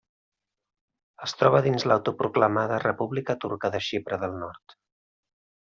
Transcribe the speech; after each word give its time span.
Es 1.27 1.35
troba 1.41 1.61
dins 1.67 1.85
l'autoproclamada 1.91 2.81
República 2.87 3.37
Turca 3.45 3.73
de 3.77 3.83
Xipre 3.91 4.23
del 4.25 4.35
Nord. 4.47 4.77